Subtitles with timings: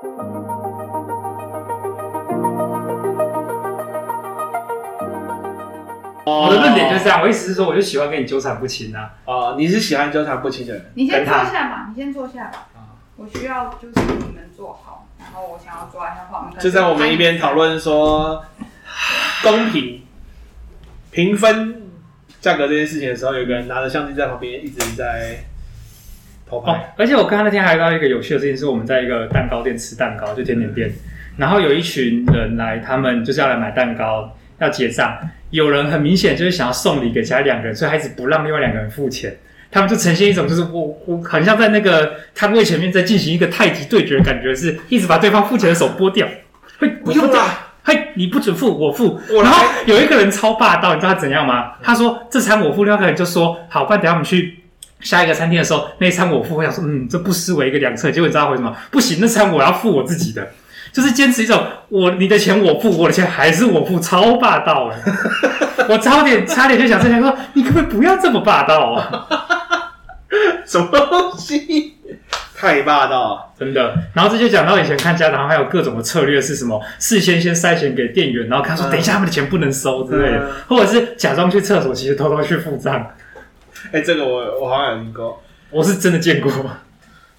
[0.00, 0.06] 我
[6.50, 9.10] 的论点就是这样，我意思是说，我就喜欢跟你纠缠不清啊。
[9.24, 10.92] 哦，你是喜欢纠缠不清的人。
[10.94, 12.68] 你先坐下吧，你先坐下吧。
[13.16, 16.56] 我需要就是你们坐好，然后我想要抓一下画面。
[16.60, 18.44] 就在我们一边讨论说
[19.42, 20.02] 公平
[21.10, 21.88] 评分
[22.40, 25.44] 价格这件事情的时候，有个人拿着相机在旁边一直在
[26.48, 26.72] 偷拍。
[26.72, 30.90] 哦，而且我刚刚那天还遇到一个有趣的事情，是我们在一个蛋糕店吃蛋糕，就甜点店，
[31.36, 35.16] 然后有一群人来，他们就是要来买蛋糕，要结账。
[35.50, 39.34] 有人很明显就是想要送礼给其他两个人，所以还一直不让另外两个人付钱。
[39.70, 46.26] 他们就呈现一种就是我我很像在那个摊位前面在进行一个太极对决的感觉，是一直把对方付钱的手拨掉。
[46.78, 47.44] 嘿，不用了，
[47.84, 49.20] 嘿，你不准付，我付。
[49.42, 51.72] 然后有一个人超霸道，你知道他怎样吗？
[51.82, 54.58] 他说这餐我付，另外一个人就说好，不然等下我们去
[55.00, 56.56] 下一个餐厅的时候，那一餐我付。
[56.56, 58.10] 我想说，嗯，这不失为一个良策。
[58.10, 58.76] 结果你知道他回什么？
[58.90, 60.48] 不行，那餐我要付我自己的。
[60.90, 64.98] 就是坚持一种我你的钱我付，我的钱还是我付，超霸道哎！
[65.88, 69.28] 我差点差点就想这样说，你可不可以不要这么霸道啊？
[70.66, 71.94] 什么东西？
[72.56, 73.94] 太霸道，真的。
[74.14, 76.80] 然后这就讲到以前看家长还有各种的策略是什么？
[76.98, 83.06] 事先先塞钱给店员，然后他说等一下他们的钱不能收之类的，嗯、或者是假装去厕所，其实偷偷去付账。
[83.92, 85.40] 哎、欸，这个我我好像有听过，
[85.70, 86.50] 我是真的见过。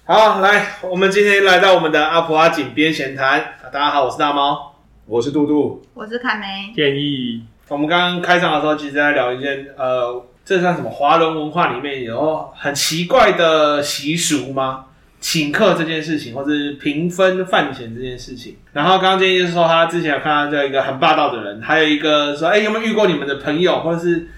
[0.04, 3.56] 好，来，我们今天来到我们的阿婆阿景边闲谈。
[3.70, 4.74] 大家好，我是大猫，
[5.06, 6.72] 我是杜杜，我是凯梅。
[6.74, 10.88] 建议我们刚刚开场的时候，其实在聊一件，呃，这算什么？
[10.90, 14.86] 华人文化里面有很奇怪的习俗吗？
[15.20, 18.56] 请客这件事情，或者是平分饭钱这件事情。
[18.72, 24.28] 然后刚刚建议就是说，他之前有看到这一个很霸道的人，还有一个说，哎，有没有遇过你们的朋友，或者是？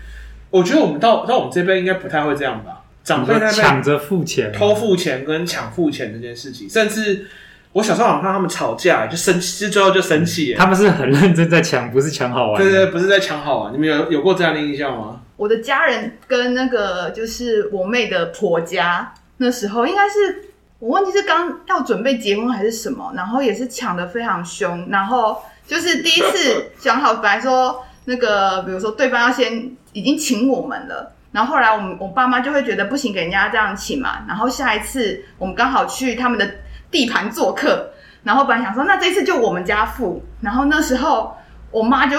[0.52, 2.84] 我觉得我们到到我们这边应该不太会这样吧。
[3.02, 7.26] 长辈在抢着付钱，偷付钱跟抢付钱这件事情，甚至
[7.72, 10.54] 我小时候好像看他们吵架，就生气，最后就生气。
[10.54, 12.62] 他们是很认真在抢，不是抢好玩。
[12.62, 13.72] 对对，不是在抢好玩。
[13.72, 15.20] 你们有有过这样的印象吗？
[15.36, 24.86] 我的家人跟那个就是我妹的婆家，那时候应该是我忘记是刚要准备结婚还是什么，然后也是抢的非常凶。
[24.90, 31.14] 然后就是第一次讲好，本来说那个比如说对方要先已经请我们了。
[31.32, 34.24] 然后后来我们我爸妈就会觉得不行，给人家这样请嘛。
[34.28, 36.48] 然后下一次我们刚好去他们的
[36.90, 37.90] 地盘做客，
[38.22, 40.22] 然后本来想说那这次就我们家付。
[40.42, 41.34] 然后那时候
[41.70, 42.18] 我妈就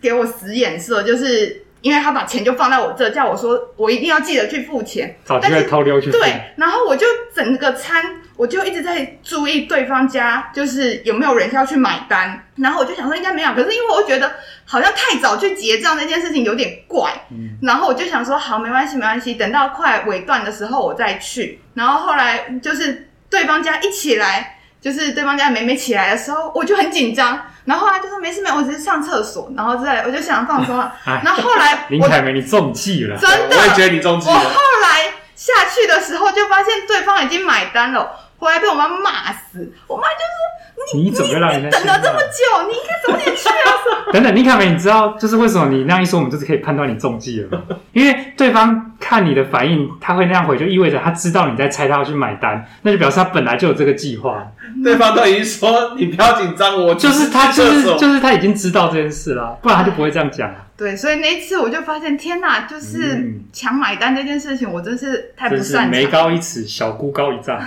[0.00, 5.14] 给我使眼色，就是因为他把钱就放在我这，叫我说我一定要记得去付钱。
[5.22, 6.18] 早就在偷溜去付。
[6.18, 8.02] 对，然后我就整个餐。
[8.36, 14.28] 我就一直在注意对方家，就是有没有人要去买单，然后我就想说应该没有，可是因为我觉得
[14.64, 21.60] 好像太早去结账那件事情有点怪，嗯，然后我就想说好，没关系没关系，等到快尾段的时候我再去。
[21.74, 30.92] 然后后来就是对方家一起来，就是对方家妹妹起来的时候，我就很紧张，然后后来就说没事没事，我只是上厕所，然后再我就想放松了。
[31.24, 34.34] 然后后来 林凯梅你中计了，真的，我也觉得你中计了。
[34.34, 38.20] 我后来下去的时候就发现对方已经买单了。
[38.38, 42.68] 后来被我妈骂死，我妈就说：“你你怎么让人家等了这么久？
[42.68, 43.72] 你应该早点去啊！”
[44.12, 44.70] 等等， 你看没？
[44.70, 47.64] 你知道就是为什么你那样一说，我们就是可以判断你中计了吗？
[47.92, 54.46] 因为对方看你的反应，他会那样回，就意味着他知道你在猜他要去买单，那就表示他本来就有这个计划。
[54.82, 60.52] 对方都已经说你不要紧张，我就是他，就是就是他已经知道这件事了，不然他就不会这样讲。
[60.76, 65.90] 对，所以那一次我就发现，天哪，就是抢买单这件事情，我真是太不擅长。
[65.90, 67.56] 眉高一尺，小姑高一丈。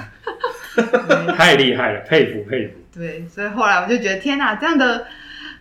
[1.37, 2.73] 太厉害了，佩服佩服。
[2.93, 5.05] 对，所以后来我就觉得，天哪，这样的，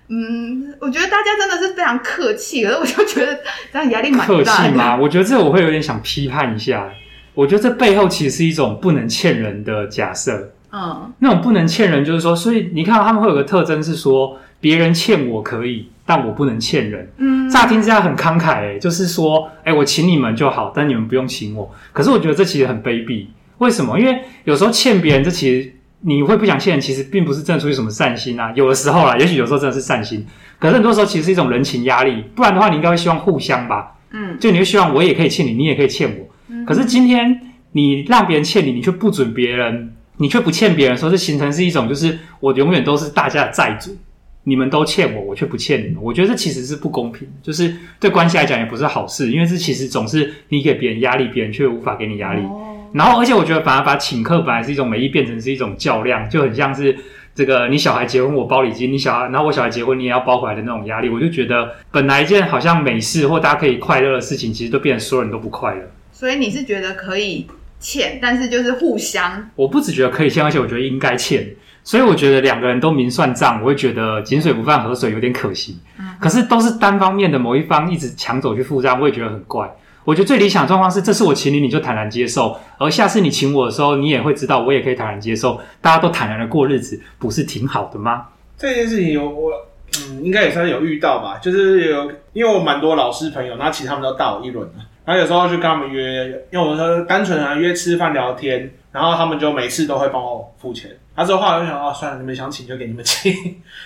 [0.08, 3.38] 嗯，我觉得大家真的是非常客气，可是我就觉得
[3.72, 4.44] 这样压力蛮大的。
[4.44, 4.96] 客气吗？
[4.96, 6.88] 我觉得这我会有点想批判一下。
[7.34, 10.52] 我觉得这背后其实是一种不能欠人的假设。
[10.72, 17.10] 嗯，那种不能欠人，就是说，所以你看他们会有个特征是说，别人欠我可以，但我不能欠人。
[17.18, 21.70] 嗯，乍听之下很慷慨，欸，就是说，哎，我请你们就好，但你们不用请我。
[21.92, 23.26] 可是我觉得这其实很卑鄙。
[23.58, 23.98] 为什么？
[23.98, 28.52] 因为有时候欠别人，这其实你会不想欠人，其实并不是真的出于什么善心啊。
[28.54, 30.26] 有的时候啦，也许有时候真的是善心，
[30.58, 32.22] 可是很多时候其实是一种人情压力。
[32.34, 33.96] 不然的话，你应该会希望互相吧？
[34.10, 36.28] 嗯，就你会希望我也可以欠你，你也可以欠我。
[36.48, 37.40] 嗯，可是今天
[37.72, 43.96] 你让别人欠你，你却不准别人，你却不欠别人，说这形成是一种就是我永远都是大家的债主，
[44.44, 45.96] 你们都欠我，我却不欠你们。
[46.00, 52.42] 我觉得这其实是不公平，就是对关系来讲也不是好事，因为这其实总是你给别人压力，别人却无法给你压力。
[52.42, 56.96] 哦然后，而且我觉得，反而把请客本来是一种美意，变成是一种较量，就很像是
[57.34, 61.08] 这个你小孩结婚我包礼金，你小孩，然后我小孩结婚你也要包回来的那种压力。
[61.08, 65.80] 我就觉得，本来一件好像美事或大家可以快乐的事情，其实都变成所有人都不快乐。
[66.12, 67.46] 所以你是觉得可以
[67.78, 69.50] 欠，但是就是互相。
[69.54, 71.46] 我不只觉得可以欠，而且我觉得应该欠。
[71.84, 75.78] 所以我觉得两个人都明算账，我会觉得井水不犯河水有点可惜。
[76.00, 79.70] 嗯，可是都是单方面的某一方一直抢走去付账，我也觉得很怪。
[80.06, 85.60] 我觉得最理想的状况是，这次我请你，你就坦然接受；而下次你请我的时候，你也会知道，我也可以坦然接受。
[85.80, 88.28] 大家都坦然的过日子，不是挺好的吗？
[88.56, 89.50] 这件事情有我
[89.98, 91.38] 嗯，应该也算是有遇到吧。
[91.38, 94.66] 就是有，因为我蛮多老师朋友，然后其实他们都大我一轮，
[95.04, 98.72] 然后有时候就跟他们约，因为我说单纯的约吃饭聊天。
[98.92, 100.90] 然后他们就每次都会帮我付钱。
[101.14, 103.30] 他说话我就想啊，算了，你们想请就给你们请。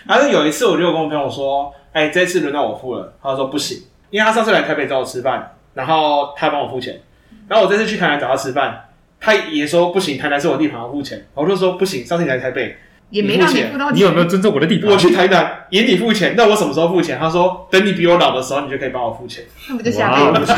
[0.06, 3.12] 然后有一次我就跟我朋友说，哎，这次轮到我付了。
[3.20, 3.76] 他说不行，
[4.10, 7.00] 因为他上次来台北找我吃饭，然后他帮我付钱。
[7.48, 8.88] 然后我这次去台南找他吃饭，
[9.20, 11.26] 他也说不行，台南是我地盘，要付钱。
[11.34, 12.76] 我就说不行，上次你来台北
[13.10, 14.90] 也没让你付到钱，你有没有尊重我的地盘？
[14.90, 17.18] 我去台南也你付钱，那我什么时候付钱？
[17.18, 19.44] 他说等你比我老的时候，你就可以帮我付钱。
[19.68, 20.52] 那不就下辈子？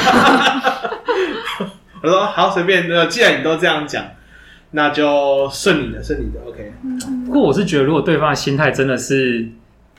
[2.02, 2.88] 我说好，随便。
[2.88, 4.04] 那既然你都这样讲。
[4.74, 6.72] 那就顺你的，顺你的，OK。
[7.26, 9.46] 不过我是觉得，如果对方的心态真的是，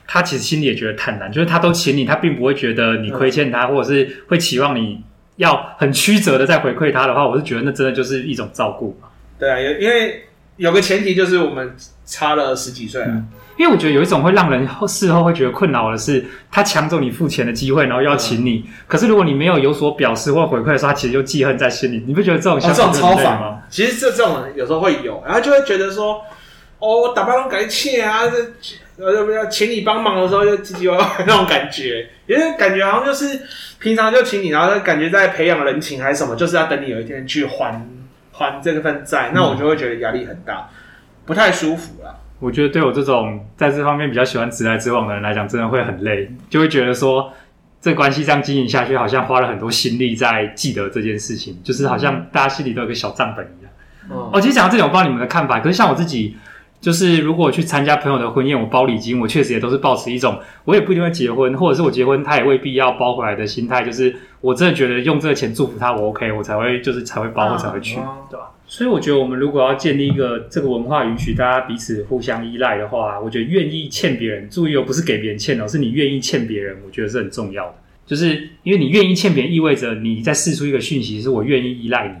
[0.06, 5.02] 他其实心里也觉得坦然，就是他都请你，他并不会觉得你亏欠他，嗯、或者是会期望你
[5.36, 8.98] 要很曲折的再回馈他的话，我是觉得那真的就是一种照顾。
[9.38, 10.24] 对啊，因为
[10.56, 11.74] 有个前提就是我们
[12.04, 13.08] 差了十几岁啊。
[13.10, 18.64] 嗯因为我觉得有一种会让人事后会觉得困扰的是，他抢走你付钱的机会，然后要请你。
[18.66, 22.02] 嗯、可是如果你没有有所表示或回馈的时候，他其实就记恨在心里。
[22.04, 23.62] 你不觉得这种这种超反吗？
[23.70, 26.20] 其实这这种人有时候会有，然后就会觉得说，
[26.80, 28.36] 哦，我打包都感谢啊，这
[28.96, 33.40] 呃要不要请你帮忙的时候就唧唧歪歪那种感觉，因为感觉好像就是
[33.78, 37.80] 平常就请你，然后感觉在培养人情还是什么，就是要等你有一天去还
[38.32, 40.68] 还这份债，那我就会觉得压力很大，
[41.24, 42.20] 不太舒服了。
[42.40, 47.32] 我觉得对我这种在这方面比较喜欢直来直往的人来讲，真的会很累，就会觉得说
[47.80, 53.72] 这关系这样经营下去，好像花了很多心力在记得这件事情，就是好像大家心里都有个小账本一样。
[54.10, 55.60] 哦，哦，其实讲到这点，我不知道你们的看法。
[55.60, 56.36] 可是像我自己，
[56.84, 68.50] 就是如果我去参加朋友的婚宴，我包礼金，我确实也都是保持一种我也不一定会结婚，或者是我结婚他也未必要包回来的心态，就是我真的觉得用这个钱祝福他，我 OK，我才会就是才会包，我才会去，哦、对吧？
[68.66, 77.74] 所以我觉得，我们如果要建立一个这个文化，允许大家彼此互相依赖的话，我觉得愿意欠别人，注意哦，不是给别人欠哦，是你愿意欠别人，我觉得是很重要的。
[78.04, 82.14] 就是因为你愿意欠别人，意味着你在试出一个讯息，是我愿意依赖你。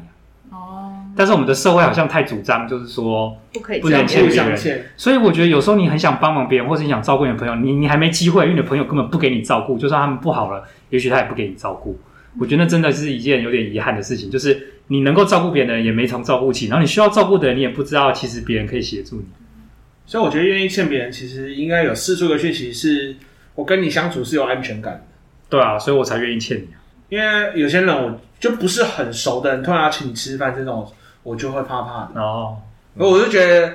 [1.14, 1.16] 哦。
[1.16, 4.84] 但是我们的社会好像太主张，就是说不可以不能欠别人。
[4.96, 11.98] 所以我觉得有时候你很想帮忙别人，或是你想照顾你的朋友，你你还没机会，因为你的朋友根本不给你照顾，就算他们不好了，也许他也不给你照顾。
[12.38, 14.70] 我觉得那真的是一件有点遗憾的事情，就是。
[14.88, 19.24] 你能够照顾别人的人也没从照顾起，然后你需要照顾的人，你也不知道其实别人可以协助你。
[20.04, 23.16] 所以我觉得愿意欠别人，其实应该有四处的讯息，是
[23.54, 25.00] 我跟你相处是有安全感的。
[25.48, 26.68] 对啊，所以我才愿意欠你。
[27.08, 30.86] 因为有些人我就不是很熟的人，突然要请你吃饭这种，
[31.24, 32.20] 我就会怕怕的。
[32.20, 32.56] 哦，
[32.96, 33.72] 我就觉得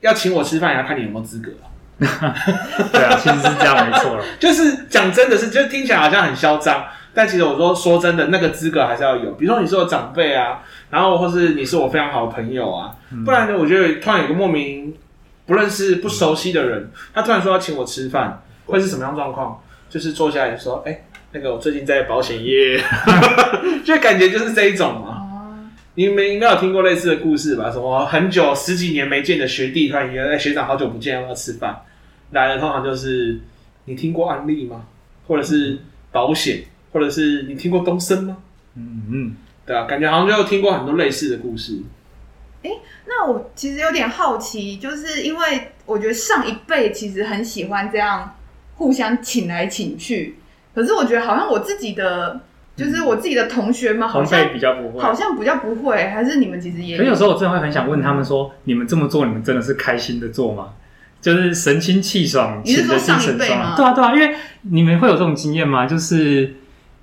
[0.00, 1.50] 要请我吃饭，也要看你有没有资格。
[1.98, 4.16] 对啊，其实是这样，没错。
[4.38, 6.84] 就是讲真的是，就听起来好像很嚣张。
[7.16, 9.30] 但其实我说说真的，那个资格还是要有。
[9.32, 10.60] 比如说你是我长辈啊，
[10.90, 12.94] 然后或是你是我非常好的朋友啊，
[13.24, 14.92] 不然呢，我觉得突然有个莫名
[15.46, 19.60] 不认识、不熟悉的人，他突然说要请我吃饭，会是什么样状况？
[19.88, 22.82] 就是坐下来说，哎、欸，那个我最近在保险业，
[23.86, 25.20] 就感觉就是这一种嘛。
[25.94, 27.70] 你们应该有听过类似的故事吧？
[27.70, 31.82] 什么很久十几年没见的学弟，突然约，哎，学长好久不见，要吃饭。
[32.30, 33.40] 来了通常就是
[33.84, 34.86] 你听过安利吗？
[35.26, 35.78] 或者是
[36.10, 36.64] 保险？
[36.92, 38.36] 或者是你听过东升吗？
[38.76, 39.36] 嗯嗯，
[39.66, 41.80] 对啊，感觉好像就有听过很多类似的故事。
[42.62, 48.36] 哎、欸，那我其实有点好奇，就是因为我觉得上一辈其实很喜欢这样
[48.76, 50.36] 互相请来请去，
[50.74, 52.40] 可是我觉得好像我自己的，
[52.76, 57.02] 就是我自己的同学们好像比较不会，好像比较不会，还是你们其实也有。
[57.02, 60.70] 可有时候我真的会很想问他们说：嗯、你们这么做，你们真的是开心的做吗？
[61.20, 63.74] 就是神清气爽，你是说上一辈吗？
[63.76, 65.86] 对啊对啊，因为你们会有这种经验吗？
[65.86, 66.54] 就是。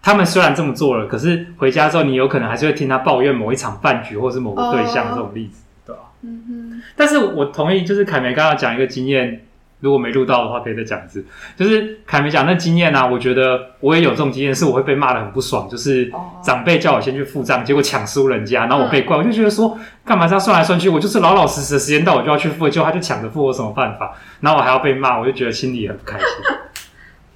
[0.04, 6.02] 他们虽然这么做了，可是回家之后，你有可能还是会听他抱怨某一场饭局，或是某个对象这种例子，哦、对吧？
[6.24, 6.82] 嗯哼。
[6.96, 9.44] 但是我同意，就是凯梅刚刚讲一个经验，
[9.82, 11.26] 如果没录到的话，可以再讲一次。
[11.58, 16.10] 就是凯梅讲那经验啊，我觉得我也有这种经验，是我会被骂的很不爽，就是
[16.42, 24.14] 长辈叫我先去付账，结果抢输人家，然后我被怪，我就觉得说，干嘛这样算来算去，我就是老老实实的时间到我就要去付，结果他就抢着付，我什么办法？
[24.40, 26.28] 然后我还要被骂，我就觉得心里很不开心。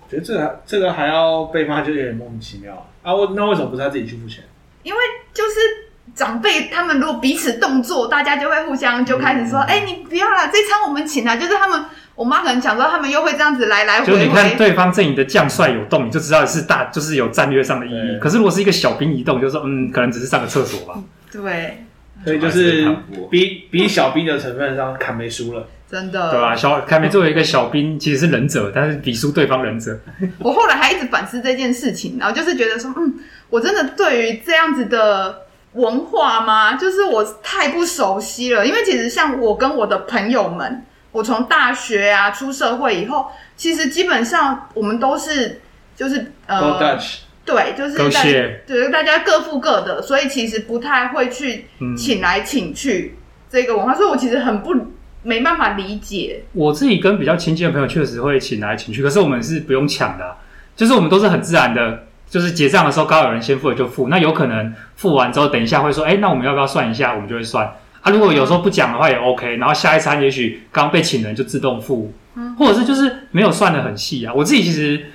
[0.07, 3.11] 觉得这个这个还要被骂，就有点莫名其妙啊！
[3.11, 4.43] 我那为什么不是他自己去付钱？
[4.83, 4.99] 因为
[5.33, 11.85] 就是长辈他们如果彼此动作，大家就会互相就开始说：“哎、嗯欸，你不要了，这餐我们请了。”就是他们，
[12.15, 14.13] 我妈可能想说，他们又会这样子来来回回。
[14.13, 18.17] 就你看对方阵营的将帅有动，你就知道是大，就是有战略上的意义。
[18.19, 21.01] 可是如果是一个小兵移动，就是说嗯，可能只是上个厕所吧。
[21.31, 21.85] 对，
[22.23, 22.89] 所以就是
[23.29, 26.55] 比比小兵的成分上，凯梅输了，真的，对吧、啊？
[26.55, 29.99] 小凯梅作为一个小兵，其实是忍者，但是比输对方忍者。
[30.39, 33.13] 我后来还一直反思这件事情，然后就是觉得说，嗯，
[33.49, 35.41] 我真的对于这样子的
[35.73, 36.75] 文化吗？
[36.75, 38.65] 就是我太不熟悉了。
[38.65, 45.61] 因为其实像我跟我的朋友们，我从大学啊出社会以后，其实基本上我们都是
[45.95, 46.99] 就是呃。
[47.45, 48.23] 对，就是大
[48.65, 53.19] 对大家各付各的，所以其实不太会去请来请去
[53.51, 54.73] 这个文化，嗯、所以我其实很不
[55.21, 56.41] 没办法理解。
[56.53, 60.37] 我自己跟比较亲近的朋友确实会请来请去，可是我们是不用抢的，
[60.75, 67.13] 就是我们都是很自然的，就是结账的时候刚好有人先付了就付，那有可能付完之后等一下会说，哎，那我们要不要算一下？
[67.13, 67.71] 我们就会算。
[68.05, 74.31] 啊，如果有时候不讲的话也 OK，然后下一餐也许刚被请人就自动付，嗯，或者是就是没有算的很细啊。
[74.33, 75.05] 我自己其实。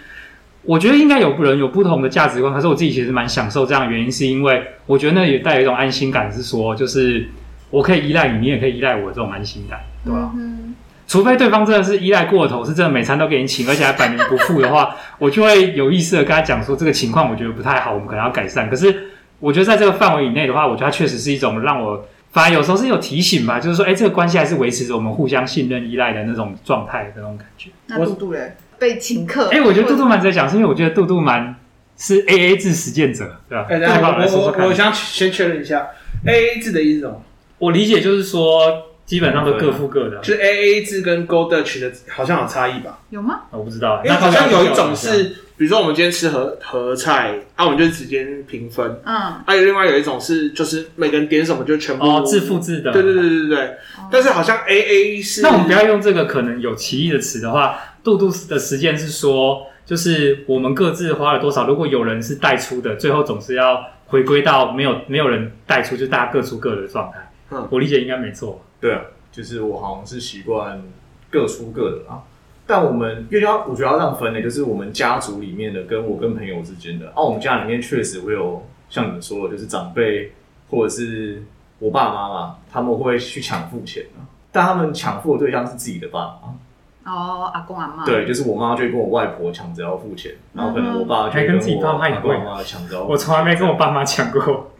[0.62, 7.26] 我觉得应该有人有不同的价值观，可是我自己其实蛮享受这样的原因，是因为我觉得那也带有一种安心感，是说就是
[7.70, 10.30] 我可以依赖你，你也可以依赖我这种安心感，对吧？
[10.36, 10.74] 嗯，
[11.08, 18.68] 除非对方真的是依赖过头，是真的每餐都给你请，而且还百年不付的话，我就会有意识的跟他讲说这个情况我觉得不太好，我们可能要改善。
[18.68, 18.94] 可是
[19.38, 27.70] 我觉得在这个范围以内的话，我觉得它确实是一种让我反而有时候是有提醒吧，就是说，哎，这个关系还是维持着我们互相信任、依赖的那种状态的那种感觉。
[27.86, 28.56] 那杜杜嘞？
[28.78, 31.54] 被请客，哎、欸，我觉得杜杜蛮在讲，是因为我觉得杜杜蛮
[31.98, 33.66] 是 A A 制实践者，对吧？
[33.68, 35.88] 哎、欸，我我我想先确认一下
[36.24, 37.22] ，A A 制的意思是什么？
[37.58, 42.96] 我理解就是说，基本上都各付各的，就是 A A 制跟 Go Dutch 的好像有差异吧？
[43.10, 43.40] 有吗？
[43.50, 45.24] 我不知道，因为好像有一种是，
[45.56, 53.58] 比如说我们今天吃合合菜，啊，我们就直接平分，嗯，还有另外有一种是，就是每个人点什么就全部哦自付自的，对对对对对，
[53.98, 57.80] 哦、但是好像 A A 是，那我们不要用这个可能有歧义的词的话。
[58.02, 67.30] 杜杜的实践是说，就是我们各自花了多少，如果有人是带出的，最后总是要回归到没有没有人带出，就大家各出各的状态。
[67.50, 68.64] 嗯，我理解应该没错。
[68.80, 70.82] 对啊，就是我好像是习惯
[71.30, 72.22] 各出各的啊。
[72.66, 77.08] 但我们因为要我觉得要这样分的，就是我们家族里面的，跟我跟朋友之间的。
[77.08, 80.32] 啊，我们家里面确实会有像你们说的，就是长辈
[80.70, 81.42] 或者是
[81.78, 84.22] 我爸妈嘛，他们会去抢付钱啊。
[84.52, 86.54] 但他们抢付的对象是自己的爸妈。
[87.02, 93.02] 哦，阿公阿妈，对，就是我妈就会跟我外婆抢着要付钱，然后可能我爸就跟自己爸妈也会抢着。
[93.02, 94.70] 我从来没跟我爸妈抢过，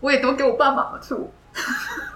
[0.00, 1.30] 我也都给我爸妈出，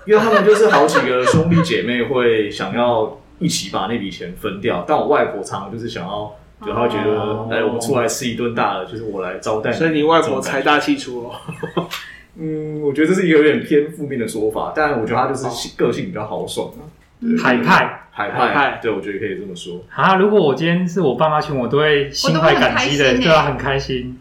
[0.09, 6.35] 因为他们就是好几个兄弟姐妹会想要一起把那笔钱分掉，但我外婆常常就是想要，
[6.65, 11.35] 就她觉得哎，我们出来吃一顿大的，就是我来招待，所以你外婆财大气粗哦。
[12.41, 16.81] 嗯，我觉得这是一个有点偏负面的说法，但我觉得她就是个性比较豪爽啊，
[17.43, 18.05] 海派。
[18.11, 19.81] 海派，海对，我觉得可以这么说。
[19.95, 24.19] 啊，如果我今天是我爸妈请我，都会心怀感激的，对啊，很开心。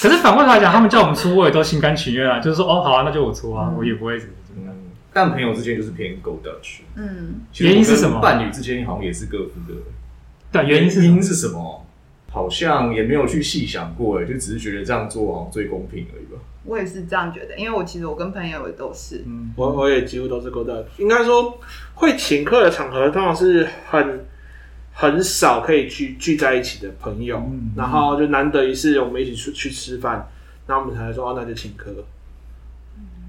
[0.00, 2.38] 可是反过来讲，他们叫我们出，我也都心甘情愿啊。
[2.38, 4.34] 就是说，哦，好啊，那就我出啊，嗯、我也不会怎么。
[5.12, 6.80] 但朋友之间就是偏 Go Dutch。
[6.94, 8.20] 嗯，原因是什么？
[8.20, 9.80] 伴侣之间好像也是各付各的。
[10.52, 11.86] 对，原因是原因是什么？
[12.32, 16.40] 好像也没有去细想过，哎，就只是觉得这样做好像最公平而已吧。
[16.62, 20.84] 我也是这样觉得，因为我其实我跟朋友也都是，嗯，我我也几乎都是 Go Dutch。
[20.98, 21.58] 应该说
[21.94, 24.24] 会请客的场合，通常是很
[24.92, 30.28] 很少可以聚聚在一起的朋友，嗯、然后就难得一次我们一起出去吃饭，
[30.68, 31.92] 那我们才说哦，那就请客。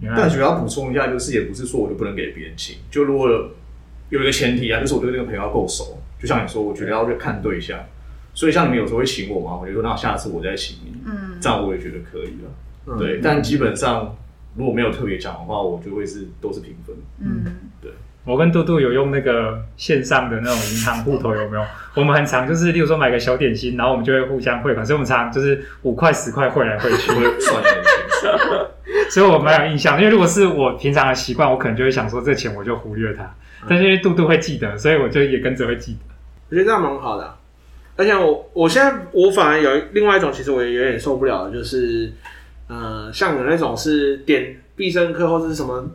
[0.03, 3.29] 但主要补充一下，就是也不是说我就不能给别人请，就如果
[4.09, 7.79] 有一个前提啊，就是我对那个朋友要够熟，就像你说，我觉得要去看对象，
[8.33, 12.97] 所以像你们有时候会请我嘛，我就说那下次我再请你，嗯，这样我也觉得可以了。
[12.97, 14.17] 对，但基本上
[14.55, 16.95] 如果没有特别讲的话，我就会是都是平分。
[17.19, 17.45] 嗯，
[17.81, 17.91] 对。
[18.23, 21.65] 我跟杜杜有用那个线上的那种银行户头，有没有？
[21.95, 27.07] 我们很常就是，例如说买个小点心，然后我们就会互相汇款，所以我们常常就是五块十块汇来汇去，
[27.39, 27.91] 算很清
[28.21, 28.27] 楚。
[29.11, 33.31] 所以我蛮有印象，因为如果是我平常的习惯，我可能就会想说这钱我就忽略它。
[33.69, 35.99] 但是因为度度会记得，所以我就也跟着会记得。
[36.49, 37.35] 我觉得这样蛮好的，
[37.95, 42.11] 而且我我现在我反而有另外一种，其实我也有点受不了的，就是。
[42.73, 45.85] 呃，像有那种是点必胜客或者是什么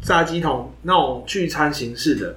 [0.00, 2.34] 炸鸡桶那种聚餐形式的，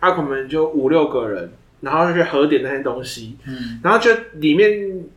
[0.00, 1.48] 他可能就五六个人，
[1.80, 4.68] 然后就去核点那些东西，嗯，然后就里面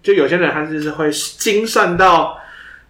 [0.03, 2.37] 就有些人他就是会精算到，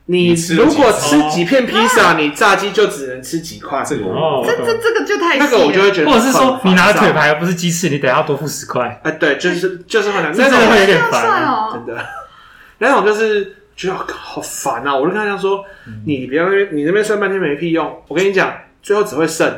[0.07, 12.05] 你如果吃几片披萨，你炸鸡就只能吃几块，这个哦，这这这个就太那个我就会觉得，或者是说你拿的腿排而不是鸡翅，你等下要多付十块，哎，对，就是就是会那种会有点烦，真的，
[12.79, 13.53] 那种就是。
[13.77, 14.95] 觉得好烦啊！
[14.95, 15.63] 我就跟他讲说
[16.03, 17.95] ：“你别那边，你那边算半天没屁用。
[18.07, 19.55] 我跟你讲，最后只会剩，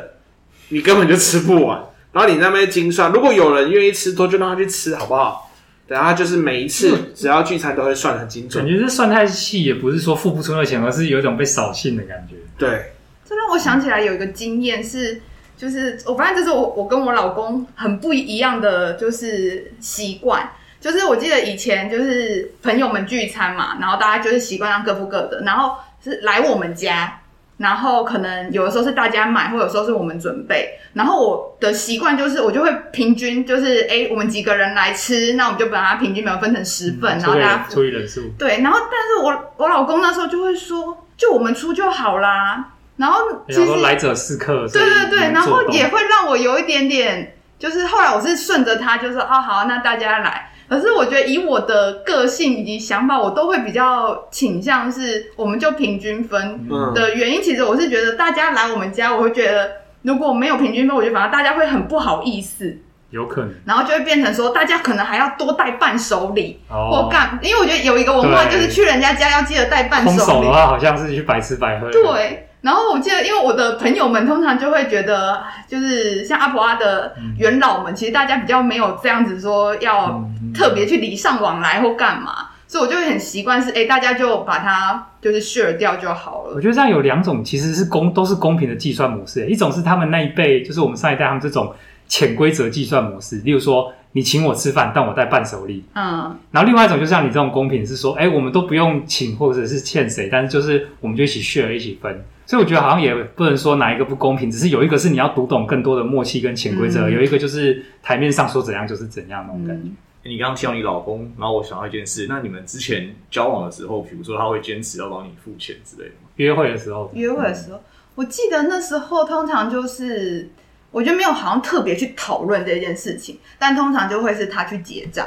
[0.68, 1.82] 你根本就吃不完。
[2.12, 5.49] 然后你那边精算，如果有人愿意吃多，就让他去吃，好不好？
[5.90, 8.64] 等下就是每一次只要聚餐都会算得很精准。
[8.64, 12.36] 感觉这算太细，也不是说付不出那个钱，而是有一种被扫兴的感觉。
[12.60, 12.92] 对，
[13.28, 15.20] 这让我想起来有一个经验是，
[15.58, 20.48] 就是我发现这是我我跟我老公很不一样的就是习惯，
[20.80, 27.20] 就是我记得以前就是朋友们聚餐嘛，然后大家就是习惯让各付各的，然后是来我们家。
[27.60, 30.70] 然后可能有的时候是大家买，或者有时候是我们准备。
[30.94, 38.22] 然后我的习惯就是，我就会平均，就是哎，我们几个人来吃，那我们就把它平均，没有分成十份，嗯、然后大家除以人数。
[38.40, 42.66] 对，然后但是我我老公那时候就会说，就我们出就好啦。
[42.96, 50.49] 然后其实来者是客，对对对，然后也会让我有一点点，就是后来我是顺着他，就说哦好，那大家来。
[50.70, 57.42] 可是我觉得以我的个性以及想法，我都会比较倾向是，我们就平均分的原因。
[57.42, 59.72] 其实我是觉得大家来我们家，我会觉得
[60.04, 62.78] 如果没有平均分，我觉得反而大家会很不好意思。
[63.10, 63.52] 有可能。
[63.66, 70.18] 然后就会变成说，大家可能还要多带伴手礼或干，因为我觉得有一个文化就是去人家家要记得带伴手礼。
[70.18, 71.90] 空手的话，好像是去白吃白喝。
[71.92, 72.49] 对。
[72.62, 80.22] 然后我记得，因为我的朋友们通常就会觉得，就是像阿婆阿的元老们，嗯、其实大家比较没有这样子说要
[80.54, 86.56] 特别去礼尚往来或干嘛，嗯、所以我就会很习惯是，哎，大家就把它就是 share 掉就好了。
[86.56, 91.74] 我觉得这样有两种，其实是公都是公平的计算模式，一种是他们那一辈，就是我们上一代他们这种
[92.08, 102.24] 潜规则计算模式，例如说你请我吃饭，但我带伴手礼，嗯，然后另外一种就像你这种公平是说，哎，我们都不用请或者是欠谁，但是就是我们就一起 share 一起分。
[102.46, 109.90] 所以我觉得好像也不能说哪一个不公平，只是有一个是你要读懂更多的默契跟潜规则，嗯、有一个就是台面上说怎样就是怎样那种感觉。
[110.24, 116.30] 你刚刚提到你老公，然后我想到一件事，那你们之前交往的时候，比如说他会坚持要帮你付钱之类的吗？
[116.38, 117.82] 约会的时候，约会的时候，嗯、
[118.16, 120.50] 我记得那时候通常就是，
[120.92, 125.26] 我觉得没有好像特别去讨论这件事情，但通常就会是他去结账，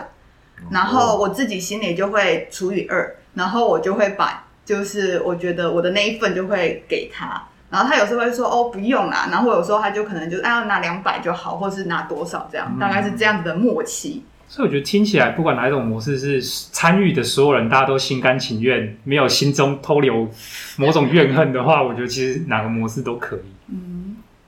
[0.71, 4.47] 然后我自己心里就会除以二，然后我就会把。
[4.64, 14.23] 就是我觉得我的那一份就会给他，然后他有时候会说哦不用啦，然后有时候他就可能就哎要拿两百就好，或是拿多少这样，嗯、大概是这样子的默契。
[14.49, 20.28] 所以我觉得听起来不管哪一种模式是参与的所有人，大家都心甘情愿，没有心中偷留
[20.76, 23.51] 某种怨恨的话，我觉得其实哪个模式都可以。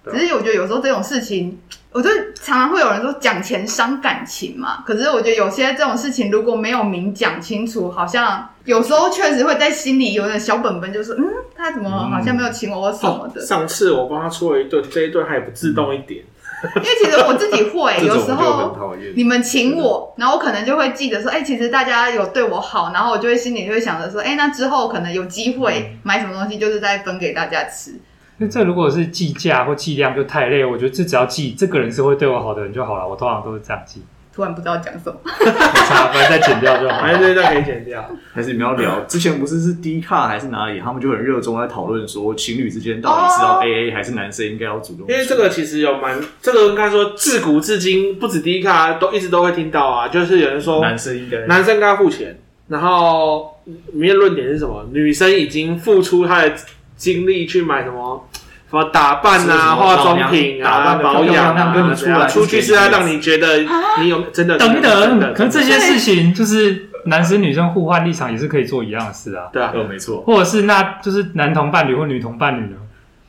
[0.06, 1.58] 嗯，只是我觉得有时候这种事情。
[1.94, 11.24] 我就常常会有人说讲钱伤感情嘛，可是我觉得有些这种事情如果没有明讲清楚，好像有时候确实会在心里有点小本本，就是嗯，
[11.56, 13.40] 他怎么好像没有请我或什么的。
[13.40, 16.24] 哦、上次我帮他出了一顿，这一顿还不自动一点，
[16.74, 18.76] 因为其实我自己会 有时候
[19.14, 27.92] 你们请我，然后我可能就会记得说，哎、欸，其实大家有对我好，然后我就会心里就会想着说，哎、欸，那之后可能有机会买什么东西，就是再分给大家吃。
[28.38, 33.08] 那这如果是计价或计量就太累，我觉得这只要记这个人是会对我好的人就好了。
[33.08, 34.02] 我通常都是这样记。
[34.34, 35.16] 突然不知道讲什么，
[35.86, 36.98] 差，反正再剪掉就好。
[37.02, 38.04] 反正这段可以剪掉。
[38.32, 38.98] 还是你们要聊？
[39.02, 40.80] 之前不是是 D 卡还是哪里？
[40.80, 45.06] 他们就很热衷在讨论说，情侣之间到底是要 AA、哦、还是男生应该要主动？
[45.08, 54.84] 因为这个其实有蛮，这个应该说自古至今不止 D 卡都一直都会听到啊，就是有人说男生应该男生应该付钱，然后里面论点是什么？
[54.90, 56.52] 女生已经付出她的
[57.04, 58.26] 精力去买什么？
[58.70, 63.58] 什么打扮啊，化妆品啊，保养啊，跟你出来出去是要让你觉得
[64.00, 65.34] 你有真的等等。
[65.34, 69.44] 可是这些事情就是男生女生互换立场也是可以做一样的事啊。
[69.52, 70.22] 对啊，没错。
[70.22, 72.76] 或者是那就是男同伴侣或女同伴侣呢？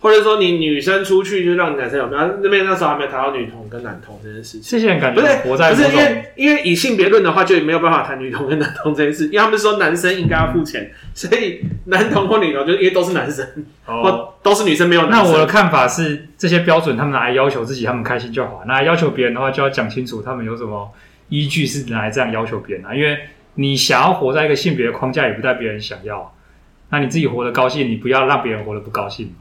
[0.06, 2.38] 或者说你女生出去就让男生有没有？
[2.44, 4.62] 那边那时候还没有谈到女同跟男同这件事情。
[4.62, 13.44] 这些人感觉活在不是因为因为以性别论的话，就没有办法谈女同跟男同这件事，因为他们说男生应该要付钱， 所以男同或女同就因为都是男生，
[13.84, 15.24] 或都是女生没有男生。
[15.24, 20.94] 那我的看法是，这些标准他们拿来要求自己，他们开心就好；拿来要求别人的话，就要讲清楚他们有什么
[21.30, 22.94] 依据是拿来这样要求别人啊。
[22.94, 23.18] 因为
[23.56, 26.32] 你想要活在一个性别的框架，也不带别人想要。
[26.92, 29.34] 那你自己活得高兴，你不要让别人活得不高兴。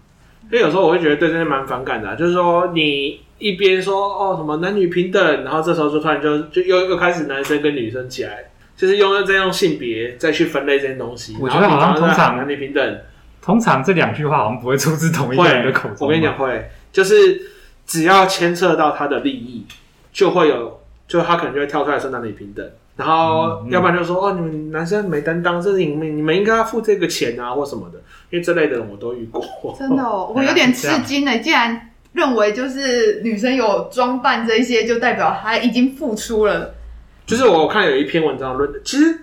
[0.50, 11.36] 因为有时候我会觉得对这些蛮反感的、啊，就是说你一边说哦什么男女平等，然后这时候就突然就就又又开始男生跟女生起来，就是用这样性别再去分类这些东西。
[11.40, 13.00] 我觉得好像通常男女平等，
[13.42, 16.06] 通常这两句话好像不会出自同一个人的口中。
[16.06, 17.40] 我跟你讲会，就是
[17.86, 19.66] 只要牵涉到他的利益，
[20.12, 22.64] 就会有，就他可能就会跳出来说男女平等。
[22.96, 27.98] 然后，要不然就说、嗯嗯、哦，你们男生没担当，这是你们你们应该要付这个钱啊，或什么的。
[28.30, 29.44] 因为这类的人我都遇过。
[29.78, 31.38] 真的哦， 我有点吃惊呢。
[31.38, 36.72] 竟然认为就是女生有装扮这一些，就代表她已经付出了。
[37.26, 39.18] 就是我看有一篇文章论，其实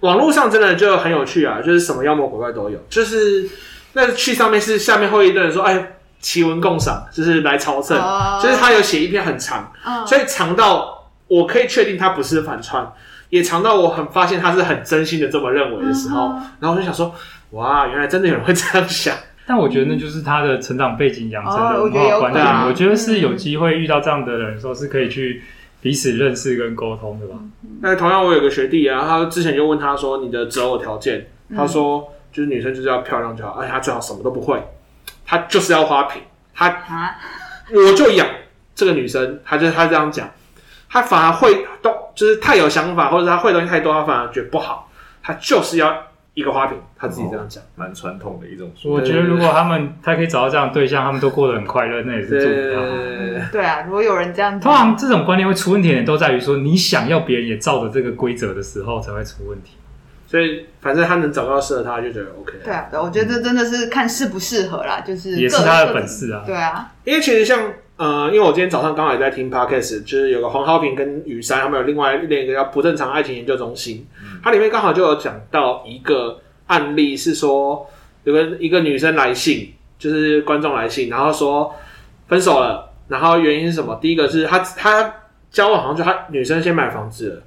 [0.00, 2.78] 网络上真的就很有趣啊，就是什么妖魔鬼怪都有。
[2.88, 3.48] 就是
[3.94, 7.98] 那去上面是下面会一堆人说，哎，奇闻共赏，就是来朝圣。
[7.98, 12.92] 哦、就是他有写一篇很长，哦、所以长到我可以确定他不是反串。
[13.30, 17.14] 也尝到我很发现他是很真心的这么认为的时候，嗯、然后我就想说，
[17.50, 19.14] 哇，原来真的有人会这样想。
[19.46, 22.44] 但我觉得那就是他的成长背景养成的文化观念。
[22.66, 25.42] 我觉得是有机会遇到这样的人说，是可以去
[25.80, 27.36] 彼此认识跟沟通的吧。
[27.80, 34.62] 那同样，我有个学弟啊，他之前就问他说：“你的择偶条件？”他说：“就是女生就是要漂亮就好，而且她最好什么都不会，
[35.24, 36.20] 她就是要花瓶。
[36.54, 37.14] 她
[37.72, 38.26] 我就养
[38.74, 40.28] 这个女生，他就他这样讲，
[40.88, 44.90] 他反而会都就是太有想法，或者他会东西太多，他反而觉得不好。
[45.22, 45.94] 他就是要
[46.32, 48.70] 一个花瓶，他自己这样讲，蛮传统的一种。
[48.84, 53.48] 我觉得如果他们他可以找到这样的对象，他们都过得很快乐，那也是祝福他们。
[53.52, 59.72] 对啊，如果有人这样，通常这种观念会出问题的，都在于说你想要别人也照着这个规则的时候才会出问题。
[60.26, 62.54] 所以反正他能找到适合他，就觉得 OK。
[62.64, 66.42] 对啊，对，我觉得这真的是看适不适合啦，就是也是他的本事啊。
[66.46, 67.60] 对啊，因为其实像。
[67.98, 77.84] 呃，因为我今天早上刚好也在听 podcast，就是有个黄浩平跟雨山，他们有另外另一个叫不正常爱情研究中心，嗯、它里面刚好就有讲到一个案例，是说
[78.22, 81.74] 有个一个女生来信，就是观众来信，然后说
[82.28, 83.98] 分手了，然后原因是什么？
[84.00, 85.12] 第一个是他他
[85.50, 87.42] 交往好像就他女生先买房子了，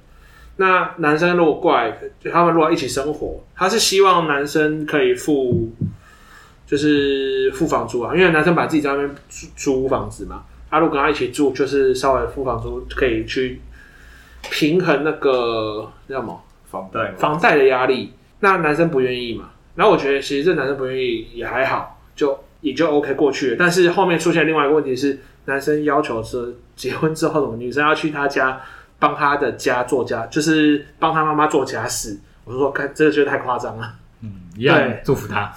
[0.56, 5.72] 那男生如果过来，就他们如果一起生活，他是希望男生可以付。
[6.72, 13.60] 就是付房租啊，因为男生把自己在那边租租房子嘛，他如果跟他一起住，就是稍微付房租，可以去
[14.50, 18.14] 平衡那个叫什么房贷房贷的压力。
[18.40, 23.56] 那男生不愿意嘛，然后我觉得其实这男生不愿意也还好，就也就 OK 过去了。
[23.58, 28.58] 但是后面出现另外一个问题是，男生要求是结婚之后，女生要去他家
[28.98, 32.18] 帮他的家做家，就是帮他妈妈做家事。
[32.44, 33.94] 我就说，看这个觉得太夸张了。
[34.22, 35.52] 嗯，一样祝福他。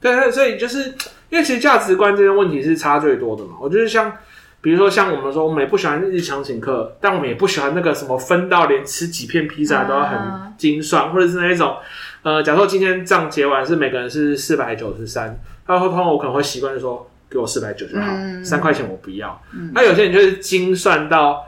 [0.00, 0.94] 对 对，所以就是
[1.30, 3.52] 因为其实价值观这些问题是差最多的嘛。
[3.60, 4.12] 我觉得像，
[4.60, 10.18] 比如说像我们说，我们也不喜欢日常请客，但我们也不喜欢那个什么分到连吃几片披萨都要很
[10.58, 11.76] 精算，或者是那一种，
[12.22, 18.06] 呃，假如说今天账结完是每个人是四百九十三，然后通常我可能会习惯说给我四百九就好，
[18.44, 19.40] 三块钱我不要。
[19.72, 21.44] 那有些人就是精算到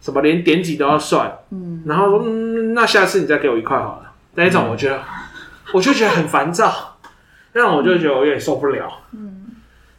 [0.00, 5.00] 什么连点几都要算，嗯，然后说嗯，那下次你再给我一块好了，那一种我觉得
[5.72, 6.86] 我就觉得很烦躁。
[7.52, 9.46] 那我就觉得我有点受不了，嗯，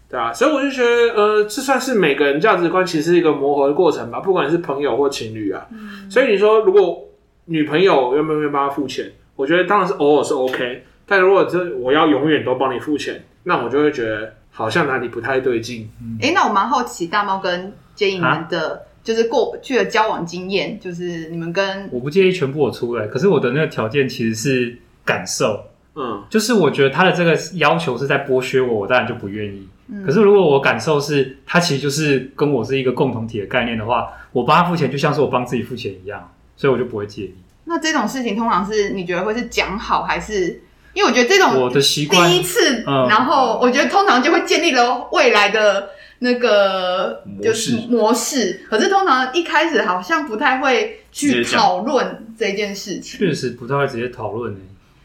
[0.10, 7.10] 对啊，所以我就觉得，呃，这算是每个人价值观其实是一个磨合的过程吧，不管是朋友或情侣啊，嗯，所以你说如果
[7.46, 15.92] 女朋友愿不愿意帮他付钱，我觉得当然是偶尔是 OK，但如果这我要永远都帮你付钱，那我就会觉得好像哪里不太对劲。
[16.22, 25.66] 哎、欸，那我蛮好奇大猫跟建议你们的就是过去的交往经验，就是你们跟我不介意全部我出来，可是我的那个条件其实是感受。
[25.94, 29.68] 嗯，就是我觉得他的这个要求是在剥削我，我当然就不愿意。
[29.90, 37.36] 嗯，可是如果我感受是他其实就是跟我是一个共同体的概念的话，我帮他付钱就像是我帮自己付钱一样，所以我就不会介意。
[37.66, 40.62] 那这种事情通常是你觉得会是讲好，还是
[40.94, 45.90] 因为我觉得这种我的习惯第一次，然后我觉得通常就会建立了未来的
[46.24, 48.62] 那个就是模式。
[48.70, 54.56] 可是通常一开始好像不太会去讨论这件事情，确实不太会直接讨论。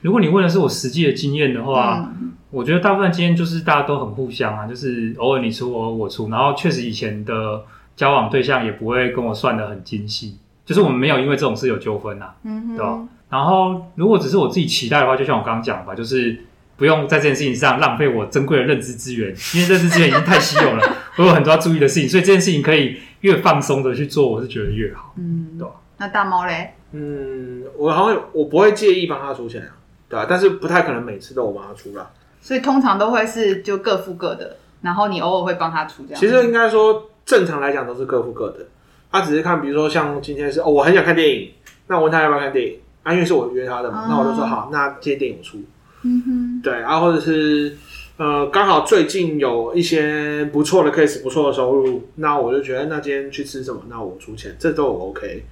[0.02, 7.64] 如果你问的是我实际的经验的话，嗯、我觉得大部分经验就是大家都很互相啊，就是偶尔你出，偶尔我出，然后确实以前的
[7.96, 13.00] 交往对象也不会跟我算得很精细，就是我们没有因为这种事有纠纷呐，对吧？
[13.28, 16.38] 然后如果只是我自己期待的话，就像我刚刚讲吧，就是
[16.76, 25.74] 不用在这件事情上浪费我珍贵的认知资源，因为认知资源已经太稀有了， 我有很多要注意的事情，所以这件事情可以越放松的去做，我是觉得越好，嗯，对吧？
[25.98, 26.74] 那大猫嘞？
[26.92, 29.68] 嗯，我好像我不会介意帮他出钱啊。
[30.08, 32.08] 对啊，但是不太可能每次都我帮他出啦，
[32.40, 36.20] 所以通常都会是就各付各的，然后你偶尔会帮他出这样。
[36.20, 38.66] 其实应该说正常来讲都是各付各的，
[39.10, 41.50] 他、啊、只是看，比如说像今天是哦，我很想看电影，
[41.88, 45.58] 那我问他要不要看电影，啊，因为是我约他的嘛，嗯、那我就说好，那今天电影我出。
[46.02, 47.76] 嗯哼，对啊，或者是
[48.16, 55.44] 呃，刚好最近有一些不错的 case，不错的收入，那我就觉得那今天去吃什么，那我出钱，这都我 OK。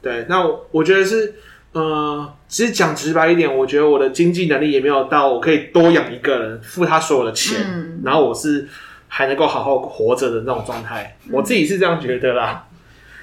[0.00, 1.34] 对，那我我觉得是。
[1.74, 8.68] 呃，其实讲直白一点，我觉得我的经济能力也没有到我可以多养一个人，付他所有的钱，嗯、然后我是
[9.08, 11.16] 还能够好好活着的那种状态。
[11.24, 12.66] 嗯、我自己是这样觉得啦，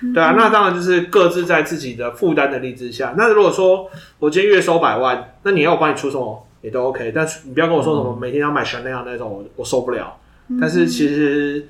[0.01, 3.13] 嗯、对啊，那当然就是各自在自己的负担能力之下。
[3.15, 10.17] 那如果说我今天月收百万，那你要我帮你出什么也都 OK，但是你不要跟我说什么每天要买 Chanel 那种，我我受不了。
[10.47, 11.67] 嗯、但是其实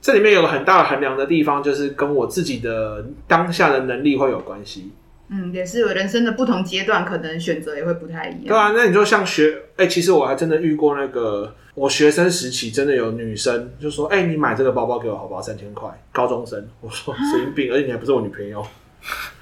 [0.00, 4.92] 这里面有个很大的衡量的地方，就是跟我自己的当下的能力会有关系。
[5.28, 8.46] 嗯，也是有人生的不同阶段，可能选择也会不太一样。
[8.46, 15.42] 对啊，那你就像学，哎、欸，其实我还真的遇过那个，我学生时期真的有女生就说，哎、欸，你买这个包包给我好不好？
[15.42, 16.64] 三千块，高中生。
[16.80, 18.64] 我说神经病，而且你还不是我女朋友。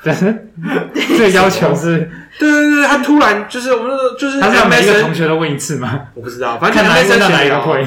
[0.02, 0.48] 但 是
[1.16, 6.08] 这个要求是， 对对对，他突然就是我们就是他是要每一个同学都问一次吗？
[6.14, 7.86] 我不知道，反正看哪哪一个会。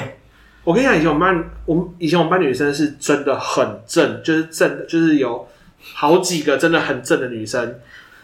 [0.63, 5.47] 我跟你讲，以前我们班，我们以前我们班女生是真的很正，就是正的，就是有
[5.93, 7.75] 好几个真的很正的女生。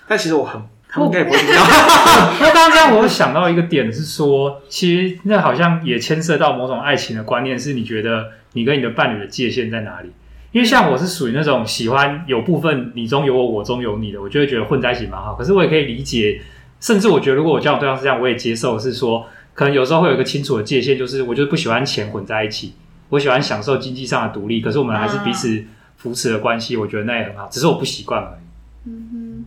[0.07, 1.63] 但其实我很，他们应该也不会听到。
[2.41, 10.11] 那刚刚这样，我想到一个点是说，其实那好像也牵涉到某种爱情的观念，是你觉得你跟你的伴侣的界限在哪里？
[10.53, 15.35] 因为像我是属于那种喜欢有部分你中有我，我中有你的，我就会觉得混在一起蛮好。
[15.35, 16.39] 可是我也可以理解，
[16.79, 19.27] 甚至我觉得如果我交往对象是这样，我也接受，是说。
[19.55, 22.73] 可能有时候会有一个清楚的界限，就是我就是不喜欢钱混在一起，
[23.09, 24.59] 我喜欢享受经济上的独立。
[24.59, 25.63] 可是我们还是彼此
[25.95, 28.89] 扶持的关系，我觉得那也很好，只是我不习惯而已。
[28.89, 29.45] 嗯哼，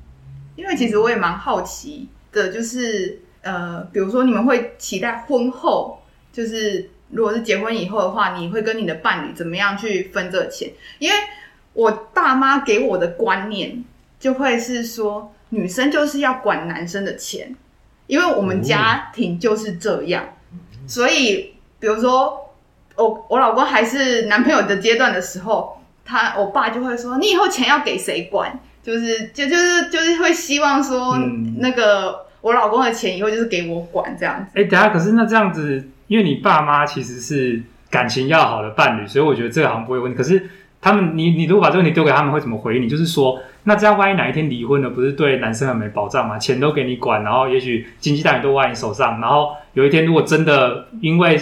[0.55, 6.01] 因为其实我也蛮好奇的，就是呃，比如说你们会期待婚后，
[6.33, 10.71] 就是如果是结婚以后的话，你会跟你的伴侣怎么样去分这个钱？
[10.99, 11.17] 因为
[11.73, 13.85] 我爸妈给我的观念
[14.19, 17.55] 就会是说，女生就是要管男生的钱。
[18.09, 20.25] 因为我们家庭就是这样，
[20.87, 22.55] 所以比如说
[22.95, 31.19] 我我老公还是男朋友的阶段的时候，他我爸就会说：“你以后钱要给谁管？”就是就就是就是会希望说，
[31.59, 34.53] 那个我老公的钱以后就是给我管这样子。
[34.55, 40.17] 哎，等下，可是那这样子，因为你爸妈其实是感情要好的伴侣，所以我觉得这个好像不会问题。
[40.17, 40.49] 可是
[40.81, 42.89] 他们，你你如果把这个问题丢给他们，会怎么回应你？
[42.89, 43.41] 就是说。
[43.69, 46.39] 那这样万一哪一天离婚了，不是对男生很没保障吗？
[46.39, 51.37] 钱都给你管，然后也许经济大权都握在你手上，然后有一天如果真的因为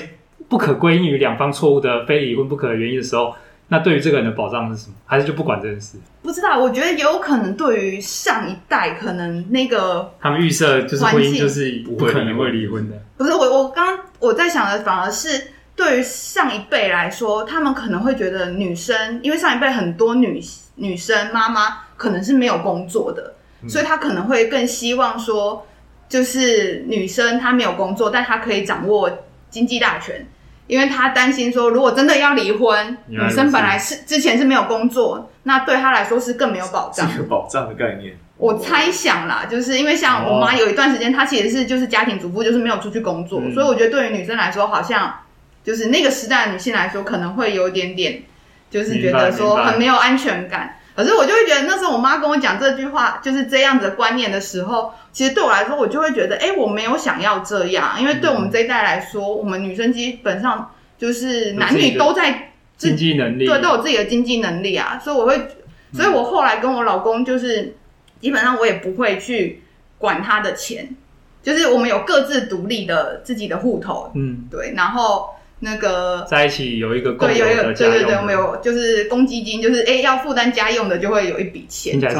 [0.48, 3.34] 不可归因于两方错误的非离婚不可的原因的时候，
[3.68, 4.94] 那对于这个人的保障是什么？
[5.06, 5.98] 还是就不管这件事？
[6.22, 12.96] 不知道，我觉得有可能对于上一代，可能那个他们预设就是婚姻就是不可能会离婚的。
[13.16, 20.40] 不是我，我刚刚我在想的反而是对于上一辈来说，他们可能会觉得女生，因为上一辈很多女
[20.76, 21.78] 女生妈妈。
[21.96, 23.34] 可能是没有工作的，
[23.68, 25.64] 所以他可能会更希望说，
[26.08, 29.08] 就是女生她没有工作，但她可以掌握
[29.48, 30.26] 经济大权，
[30.66, 37.08] 因为她担心说，如果真的要离婚，女生本来是之前是没有工作，那对她来说是更没有保障。
[37.10, 45.14] 这个保障的概念，我猜想啦，就是因为像我妈有一段时间，她其实是就是家庭主妇，就是没有出去工作，所以我觉得对于女生来说，好像
[45.62, 48.22] 就是那个时代的女性来说，可能会有一点点，
[48.70, 50.76] 就是觉得说很没有安全感。
[50.96, 65.48] 可是我就会觉得，那时候我妈跟我讲这句话，就是这样子的观念的时候，其实对我来说，我就会觉得，哎、欸，我没有想要这样，因为对我们这一代来说，我们女生基本上就是男女都在经济能力，对，都有自己的经济能力啊，所以我会，
[65.92, 67.76] 所以我后来跟我老公就是，
[68.20, 69.62] 基本上我也不会去
[69.98, 70.94] 管他的钱，
[71.42, 75.30] 就是我们有各自独立的自己的户头，嗯，对，然后。
[75.64, 82.14] 那个在一起有一个共对，有一个对对对，我们有就是公积金，就是哎要负担家用的就会有一笔钱，这样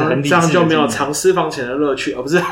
[0.49, 2.37] 就没有藏私房钱的乐趣哦，不是？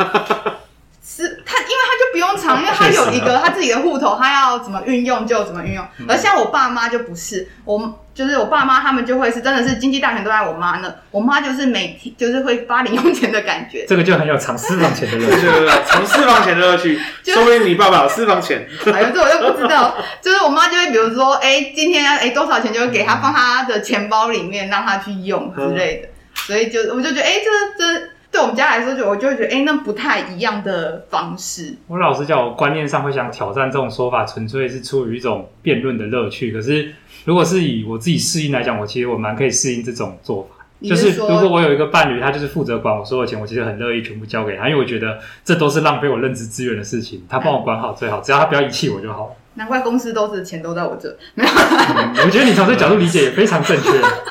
[1.06, 5.86] 是他，因为他就不用藏， 因为他有一个 他自己的户头，他要怎么运用就怎么运用。
[6.08, 13.86] 而像我爸妈就不是，我就是我爸妈他们就会是真的是经济大权都在我妈那，我妈就是每天就是会发零用钱的感觉。
[13.88, 15.48] 这个就很有藏私房钱的乐趣，
[15.86, 17.00] 藏私房钱的乐趣。
[17.26, 18.68] 说明你爸爸有私房钱。
[18.94, 19.96] 哎呦，这我就不知道。
[20.22, 26.10] 就是我妈就会比如说，哎，今天要哎多少钱，就会给他放他的钱包里面让他去用之类的。
[26.36, 28.14] 所以就我就觉得，哎，这这。
[28.34, 31.76] 对我们家来说，就我就会觉得，哎，那不太一样的方式。
[31.86, 36.52] 我老实讲，我观念上会想挑战这种说法，纯粹是出于一种辩论的乐趣。
[36.52, 40.66] 可是，如果是以我自己适应来讲，我其实我蛮可以适应这种做法。
[40.88, 47.24] 就是如果我有一个伴侣，他就是负责管我所有钱，我其实很乐意全部交给他，因为我觉得这都是浪费我认知资源的事情。
[47.30, 49.36] 他帮我管好最好，只要他不要遗弃我就好。
[49.54, 51.16] 难怪公司都是钱都在我这。
[51.36, 53.90] 没有、嗯，我觉得你从这角度理解也非常正确。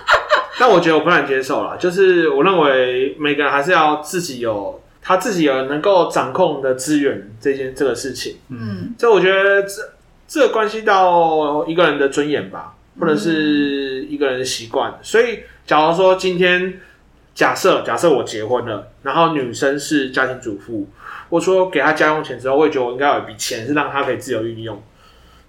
[0.60, 8.36] 但我觉得我不能接受了，就是我认为每个人还是要自己有他自己有能够掌控的资源这件这个事情。
[8.50, 9.82] 嗯，这我觉得这
[10.28, 14.98] 这关系到一个人的尊严吧，或者是一个人的习惯。
[15.02, 16.80] 所以，假如说今天
[17.34, 20.88] 假设假设我结婚了，然后女生是家庭主妇，
[21.28, 24.82] 我说给她家用钱之后，我也觉得我应该有一笔钱是让她可以自由运用。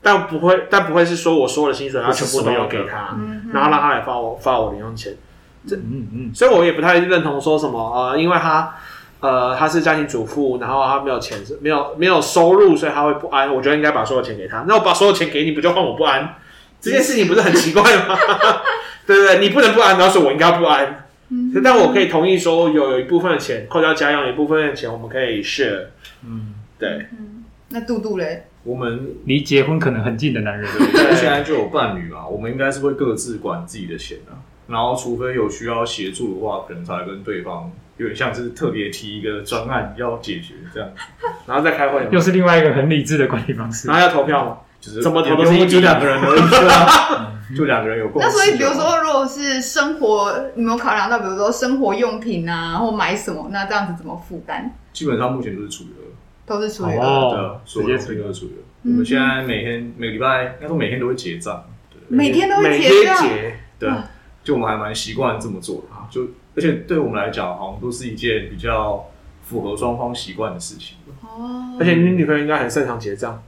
[0.02, 3.18] 但不会，但不会是说我所有的薪水，她全部都要给她，
[3.54, 5.14] 然后让她来发我发我零用钱。
[5.66, 8.76] 这，嗯嗯，所以我也不太认同说什么呃，因为她
[9.22, 13.54] 呃她是家庭主妇，然后她没有钱，没有没有收入，所以她会不安。
[13.54, 14.66] 我觉得应该把所有钱给她。
[14.68, 16.36] 那我把所有钱给你，不就换我不安？
[16.84, 18.18] 这件事情不是很奇怪吗？
[19.08, 19.40] 对不对？
[19.40, 21.08] 你不能不安，然后说我应该不安。
[21.30, 25.86] 嗯，但我可以同意说，有有一部分的钱扣掉家用，有一部分的钱我们可以 share。
[26.26, 27.08] 嗯，对。
[27.18, 28.48] 嗯，那杜杜嘞？
[28.64, 34.36] 我们离结婚可能很近的男人，对，现在就有伴侣嘛，我们应该是会各自管自己的钱啊。
[34.68, 40.90] 然后除非有需要协助的话，可能才跟对方有点像是特别提一个专案要解决这样，
[41.46, 43.88] 然后再开会，又是另外一个很理智的管理方式。
[43.90, 44.58] 然后要投票吗？
[44.84, 48.28] 就是怎么投都是就两个人而已， 就两个人有共识。
[48.28, 54.70] 那所以，比如说，如果是生活，你有没有考量到，比如说生活用品啊，或买什么，那这样子怎么负担？
[54.92, 56.12] 基本上目前都是处理了，
[56.46, 58.58] 都是处理了，哦，所有东西都是处理了。
[58.84, 61.64] 我们现在每天每个礼拜，应该说每天都会结账，
[62.10, 63.26] 每天都会结账，
[63.80, 63.90] 对，
[64.44, 65.84] 就我们还蛮习惯这么做的。
[66.10, 69.06] 就而且对我们来讲，好像都是一件比较
[69.44, 70.98] 符合双方习惯的事情。
[71.22, 73.42] 哦，而且你女朋友应该很擅长结账。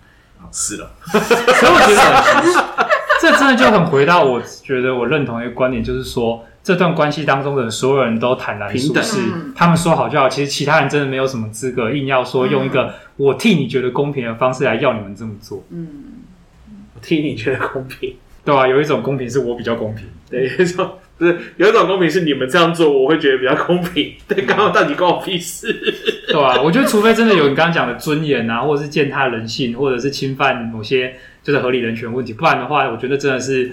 [0.51, 2.87] 是的， 所以我觉得
[3.21, 9.19] 这真的就很回到我觉得我认同一个观点，就是说这段关系当中的所有人都坦然处事，
[9.55, 10.27] 他们说好就好。
[10.27, 15.63] 其实其他人真的没有什么资格硬要说用一个我替你觉得公平的方式来要你们这么做。
[15.69, 15.87] 嗯，
[16.93, 24.13] 我替你觉得公平，对啊，有一种公平是我比较公平，对，有一种不是有一种公平是你们这样做我会觉得比较公平。
[24.27, 25.71] 对，刚刚到底关我屁事？
[26.27, 33.71] 对啊，我觉得除非真的有你刚刚讲的尊严啊，或者是践踏人性，或者是侵犯某些就是合理人权问题，不然的话，我觉得真的是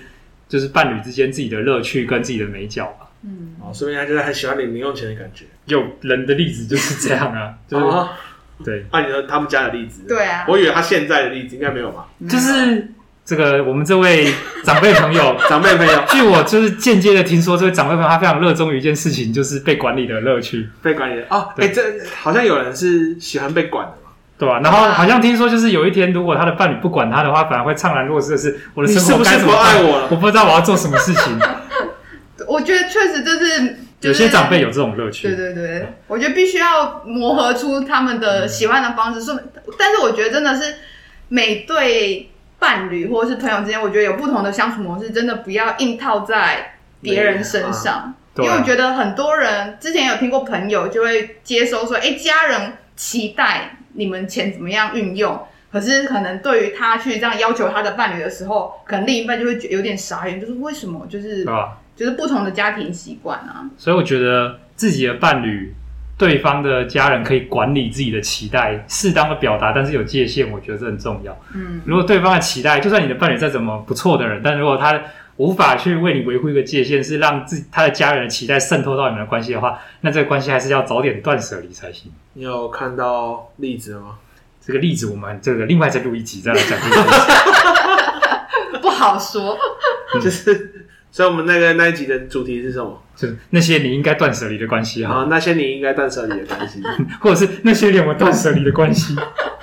[0.48, 3.08] 就是伴侣之间自己的乐趣跟自己的美角吧。
[3.24, 5.44] 嗯，哦，说明他就是很喜欢领零用钱的感觉。
[5.66, 8.08] 有人的例子就是这样啊， 就是、哦、
[8.64, 8.84] 对。
[8.92, 12.06] 按、啊、你说他们家的例子，对啊，我以为他现在的例子应该没有吧？
[12.28, 12.88] 就是。
[13.24, 14.32] 这个我们这位
[14.64, 20.68] 长辈朋友， 长辈朋友，据我就是间接的听说，这位长辈朋友他非常热衷于一件事情，就是被管理的乐趣。
[20.82, 21.80] 被管理的哦，哎，这
[22.20, 24.58] 好像有人是喜欢被管的嘛，对吧？
[24.58, 30.08] 然后好像听说，就是有一天，如果他的伴侣不管他的话，反而会怅然若失的是，我的生活该怎么爱我了？
[30.10, 31.38] 我不知道我要做什么事情。
[32.48, 35.28] 我觉得确实就是有些长辈有这种乐趣。
[35.28, 39.22] 对对对，我觉得必须要磨合出他们的喜欢的方式。
[39.22, 39.38] 说，
[39.78, 40.74] 但是我觉得真的是
[41.28, 42.28] 每对。
[42.62, 47.94] 伴侣或者是朋友之间，我觉得有不同的相处模式，真的不要硬套在别人身上。
[47.94, 55.38] 啊、因为我觉得很多人之前有听过朋友就会接收说，哎、欸，家人期待你们钱怎么样运用，
[55.72, 61.04] 可是可能对于他去这样要求他的伴侣的时候，可能另一半就会有点傻眼，就是为什么？
[61.10, 63.68] 就是啊，就是不同的家庭习惯啊。
[63.76, 65.74] 所以我觉得自己的伴侣。
[66.22, 71.36] 对方的家人可以管理自己的期待，适当的表达，但是有界限，我觉得这很重要。
[71.52, 75.02] 嗯，如果对方的期待，就算你的伴侣再怎么不错的人，但如果他
[75.38, 82.12] 无法去为你维护一个界限，是让自他的家人的期待渗透到你们的关系的话，那这个关系还是要早点断舍离才行。
[82.34, 84.18] 你有看到例子吗？
[84.64, 86.78] 这个例子我们这个另外再录一集再来讲。
[88.80, 89.58] 不好说，
[90.22, 90.81] 就是。
[91.12, 93.00] 所以，我们那个那一集的主题是什么？
[93.14, 95.14] 就是那些你应该断舍离的关系哈。
[95.14, 96.82] 啊，那些你应该断舍离的关系，
[97.20, 99.14] 或者是那些年我断舍离的关系，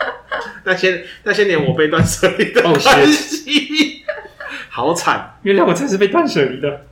[0.64, 2.80] 那些那些年我被断舍离的关
[3.12, 4.04] 系，
[4.70, 5.40] 好惨！
[5.42, 6.86] 原来我才是被断舍离的。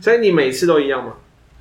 [0.00, 1.12] 所以你每次都一样吗？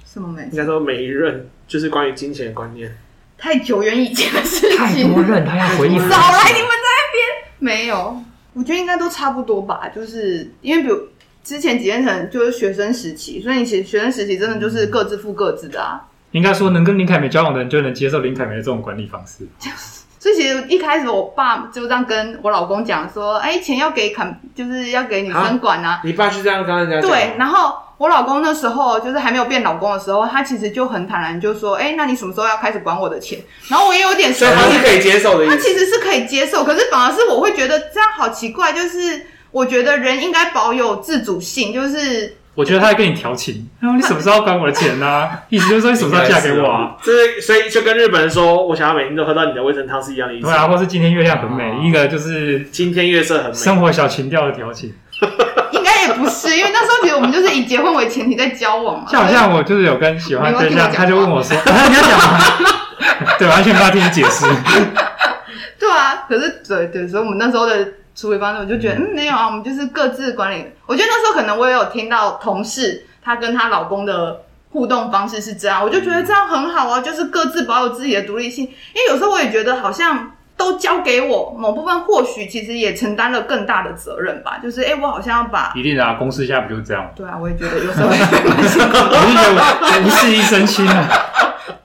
[0.03, 0.49] 什么每次？
[0.53, 2.97] 应该说每一任就是关于金钱的观念。
[3.37, 5.99] 太久远以前的事情，太多任他要回忆。
[5.99, 7.21] 少来你们在那边
[7.59, 8.19] 没有？
[8.53, 11.07] 我觉得应该都差不多吧，就是因为比如。
[11.43, 16.01] 之前几年层就是学生时期，所以你其实学生时期真的就是各自付各自的啊。
[16.31, 19.47] 应该说，能跟林凯美交往的人就能接受林凯美的这种管理方式。
[20.19, 27.09] 所以其实一开始我爸就这样跟我老公讲说：“哎、欸，钱要给肯，就是要给女生管啊。”你爸是这样跟人家讲？
[27.09, 27.35] 对。
[27.39, 33.39] 然后我老公那时候就是还没有变老公的时候，他其实就很坦然就说：“哎、欸，那你什么时候要开始管我的钱？”
[33.71, 35.47] 然后我也有点，所以他是可以接受的。
[35.47, 39.25] 他其实是可以接受，可是反而是我会觉得这样好奇怪，就是。
[39.51, 45.39] 我觉得人应该保有自主性，就是我觉得他在跟你调情，然后你什么时候管我的钱呢、啊？
[45.49, 46.95] 意思就是说你什么时候嫁给我啊？
[47.03, 50.45] 这所以就跟日本人说我想要每天都喝到你的味噌汤是一样的意思。
[50.45, 54.93] 对啊，或是今天月亮很美，哦、一个就是今天月色很美，生活小情调的调情。
[55.71, 59.05] 应该也不是，因为那时候其实我们就是以结婚为前提在交往嘛。
[59.09, 62.39] 就好像我就是有跟喜欢对象，他就问我说：“啊、 你要讲吗？”
[63.39, 64.45] 对，完全不要听你解释。
[65.79, 67.87] 对啊，可是对对，所以我们那时候的。
[68.19, 70.65] 处理方式，我就觉得嗯，没有啊，我们就是各自管理。
[70.85, 78.65] 我觉得那时候可能我也有听到同事她跟她老公的互动方式是这样，我就觉得这样很好啊，就是各自保有自己的独立性。
[78.65, 84.59] 因为有时候我也觉得好像都交给我某部分，或许其实也承担了更大的责任吧。
[84.61, 87.09] 就是哎、欸，我好像要把一定的啊，公司现在不就是这样？
[87.15, 91.07] 对啊，我也觉得有时候也蛮辛苦的，我就觉得无事一身轻啊。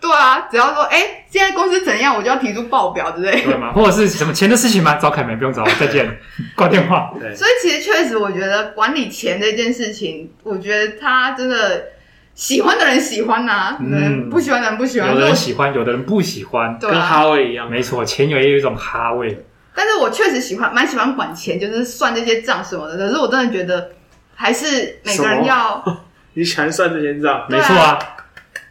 [0.07, 3.73] 对啊，只要说哎、欸，现在公司怎样，我就要提出报表之类的，对吗？
[3.73, 4.97] 或者是什么钱的事情吗？
[4.97, 6.07] 找凯美，不用找我，再见，
[6.55, 7.11] 挂电话。
[7.19, 11.87] 对，所以其实确实，我觉得管理钱这件事情，我觉得他真的
[12.35, 15.09] 喜欢的人喜欢呐、啊，嗯，不喜欢的人不喜欢。
[15.11, 17.71] 有的人喜欢，有的人不喜欢，跟哈味一样。
[17.71, 19.43] 没错，钱有也有一种哈味。
[19.75, 22.99] 但是我确实喜欢，蛮喜欢管钱，就是算这些账什么的。
[22.99, 23.89] 可是我真的觉得，
[24.35, 25.83] 还是每个人要。
[26.37, 27.47] 你喜欢算这些账？
[27.49, 27.99] 没错啊。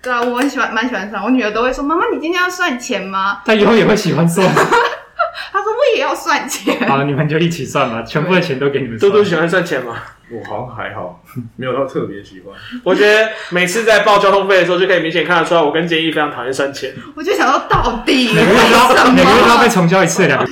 [0.03, 1.23] 对啊，我很喜欢，蛮喜欢算。
[1.23, 4.45] 我女儿都会说：“妈妈，你今天要算钱吗？”她以后也会喜欢算。
[4.53, 9.09] 她说：“我也要算钱。”好，你们就一起算吧，全部的钱都给你们算。
[9.09, 9.95] 多多喜欢算钱吗？
[10.29, 11.23] 我好像还好，
[11.55, 12.53] 没有到特别喜欢。
[12.83, 16.93] 我觉得每次在报交通费的时候，就可以明显看得出来，我跟建议非常讨厌算钱。
[17.15, 20.37] 我就想说，到底每个月都要每个月都要被重交一次两。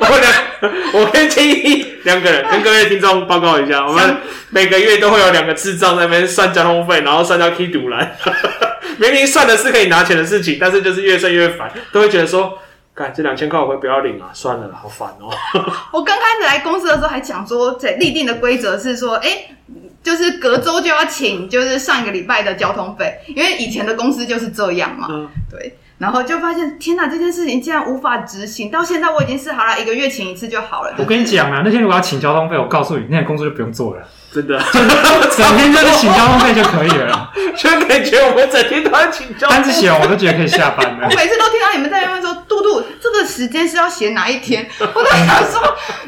[0.00, 4.16] 我两，我跟建议两个人跟各位听众报告一下，我们
[4.50, 8.16] 每个月都会有两个智障在那边算交通费，然后算到 K 堵来。
[8.98, 12.58] 明明算的是可以拿钱的事情，但是就是越算越烦，都会觉得说，
[12.94, 15.30] 干这两千块我会不要领啊，算了，好烦哦。
[15.92, 19.56] 我刚开始来公司的时候还讲说，在立定的规则是说，哎、欸，
[20.02, 25.76] 就是隔周就要请，就是上一个礼拜的交通费，因为以前的公司就是这样嘛，嗯、对。
[26.02, 28.68] 然后就发现，天哪，这件事情竟然无法执行。
[28.68, 30.92] 到现在我已经是好了，一个月请一次就好了。
[30.98, 34.02] 我跟你讲啊，那天如果要请交通费，我告诉你，那天工作就不用做了。
[34.32, 34.58] 真的，
[35.36, 37.30] 整天就是请交通费就可以了。
[37.54, 39.48] 就感觉我们整天都要请交。
[39.48, 41.06] 单子写完，我都觉得可以下班了。
[41.08, 45.62] 我每次都听到你们在那边说：“杜杜，这个时间是要写哪一天？”我都想说，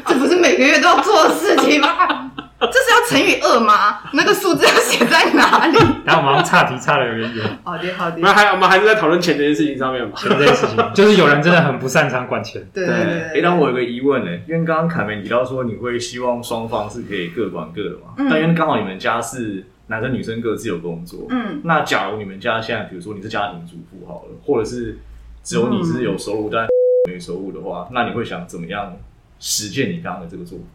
[0.07, 2.31] 这不是每个月都要做的事情吗？
[2.67, 3.99] 这是要乘以二吗？
[4.13, 5.77] 那个数字要写在哪里？
[6.05, 7.59] 然后我们差题差的有点远。
[7.63, 8.17] 好的，好的。
[8.19, 10.11] 那还我们还是在讨论钱这件事情上面嘛？
[10.15, 12.61] 钱这件事情，就是有人真的很不擅长管钱。
[12.73, 13.21] 对对对。
[13.37, 18.13] 哎，但我有个疑问呢，因为刚刚凯梅提到说你会希望双方是可以各管各的嘛？
[18.17, 18.27] 嗯。
[18.29, 21.61] 但因为刚好你们家是男生女生各自有工作，嗯。
[21.63, 24.97] 那假如你们家现在，比如说你是家庭主妇好了，或者是
[25.43, 26.67] 只有你是有收入但
[27.09, 28.97] 没收入的话，那你会想怎么样
[29.39, 30.65] 实践你刚刚的这个做法？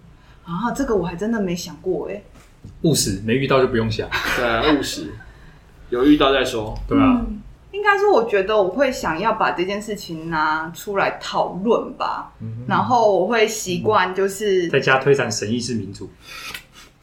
[0.51, 2.22] 啊，这个我还真的没想过哎。
[2.82, 4.09] 务实，没遇到就不用想。
[4.36, 5.12] 对啊，务实，
[5.90, 6.76] 有遇到再说。
[6.86, 7.40] 对啊，嗯、
[7.72, 12.32] 应该是，我觉得我会想要把这件事情拿出来讨论吧。
[12.40, 16.11] 嗯、然后我会习惯就是、嗯、在家推展审议式民主。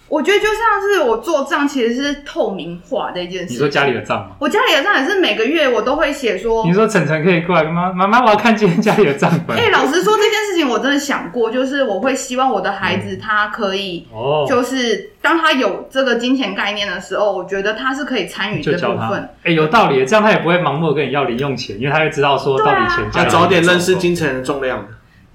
[0.10, 3.54] 我觉得就像是我做账，其实是透明化的一件事。
[3.54, 4.36] 你说家里的账吗？
[4.40, 6.66] 我家里的账也是每个月我都会写说。
[6.66, 9.56] 你说晨晨可以过来跟妈妈妈，我要看今天家里的账本。
[9.60, 19.20] 哎、欸，老实说这件事情我真的想过，就是我会希望我的孩子他可以，哦，就是当他有这个金钱概念的时候，我觉得他是可以参与这部分。
[19.44, 23.24] 哎、欸，有道理，这样他也不会盲目跟你要零用钱，因为他会知道说到底钱家。
[23.24, 24.86] 他早点认识金钱的重量。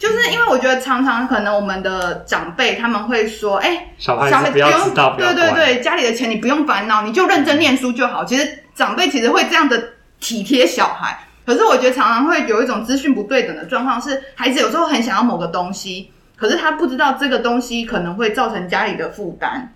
[0.03, 8.25] 就是因为我觉得常常可能我们的长辈他们会说，哎、欸，小孩子不要知道，对对对，家里的钱你不用烦恼，你就认真念书就好。
[8.25, 9.81] 其实长辈其实会这样的
[10.19, 19.73] 体贴小孩，可是我觉得常常会有一种资讯不对等的状况，是孩子有时候很想要某个东西，可是他不知道这个东西可能会造成家里的负担，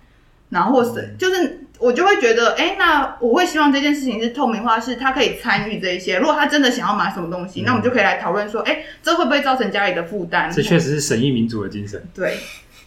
[0.49, 1.63] 然后是就是。
[1.79, 6.17] 我就会觉得，哎、欸，那我会希望这件事情是透明化，是他可以参与这一些。
[6.17, 10.51] 如果他真的想要买什么东西，嗯、那我们就可以来讨论说，哎、欸，这会不会造成家里的负担？
[10.53, 12.03] 这确实是审议民主的精神。
[12.15, 12.37] 对，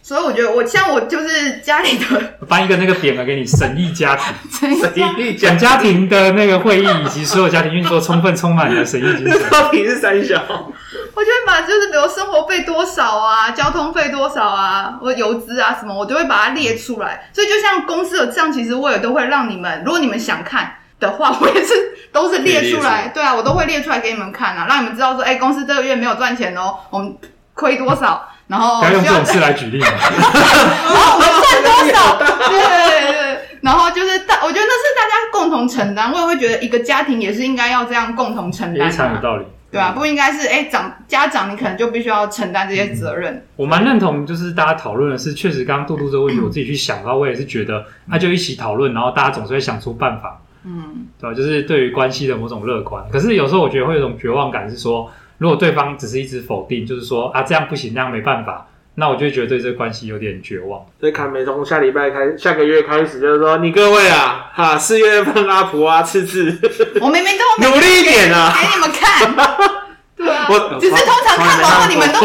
[0.01, 2.05] 所以我觉得我像我就是家里的，
[2.47, 9.41] 颁一个那个匾额给你，审议家庭， 审议讲家庭的那个会议以及所有家庭运作充分充满了审议精神。
[9.49, 10.70] 到底是三小？
[11.15, 17.29] 我就会把就是比如生活费多少啊，交通费多少啊，或油资啊什么，我都会把它列出来。
[17.33, 21.73] 所以就像公司的账，其实我也都会让你们，如果你们想看的话， 我也是
[22.13, 23.09] 都是列出来。
[23.13, 27.15] 对啊，我都会列出来给你们看啊，让你们知道说，哎、欸，公司这个月没有赚钱哦，我们
[27.53, 29.87] 亏多少，然后不要用这种事来举例嘛。
[29.89, 30.21] 然
[30.95, 32.15] 后我们赚多少？
[32.17, 36.11] 对对对，然后就是大，我觉得那是大家共同承担。
[36.11, 39.45] 我也会觉得一个家庭也是应该要这样共同承担，非常有道理。
[39.71, 43.33] 对啊，不应该是哎，长家长你可能就必须要承担这些责任。
[43.35, 50.41] 嗯、我蛮认同，就是大家讨论的是，确实刚刚杜杜这个问题，我自己去想的话，我也是觉得，那就一起讨论，然后大家总是会想出办法。
[50.65, 51.33] 嗯，对吧？
[51.33, 53.03] 就是对于关系的某种乐观。
[53.09, 58.67] 可是有时候我觉得会有一种绝望感，是说，如果对方只是一直否定，就是说啊这样不行，那样没办法。
[58.95, 60.85] 那我就觉得对这个关系有点绝望。
[60.99, 66.57] 所以凯梅从下礼拜开，下个月开始就是说，你各位啊，哈，四月份阿婆啊，次次，
[67.01, 69.35] 我明明都努力一点啊，给你们看。
[70.17, 72.19] 对啊，我只是通常看完后你们都